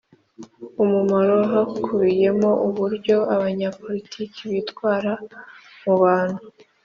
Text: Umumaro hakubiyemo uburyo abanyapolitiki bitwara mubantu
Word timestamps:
Umumaro 0.83 1.37
hakubiyemo 1.53 2.51
uburyo 2.67 3.17
abanyapolitiki 3.33 4.41
bitwara 4.53 5.11
mubantu 5.83 6.43